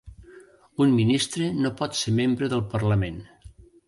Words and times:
Un 0.85 0.95
ministre 0.99 1.49
no 1.65 1.71
pot 1.81 1.99
ser 1.99 2.13
membre 2.21 2.49
del 2.55 2.65
parlament. 2.73 3.21